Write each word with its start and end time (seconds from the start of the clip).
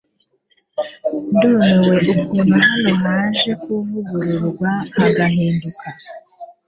Ndumiwe 1.31 1.95
ukuntu 2.13 2.55
hano 2.67 2.91
haje 3.03 3.51
kuvugururwa 3.63 4.69
hagahinduka. 4.97 5.87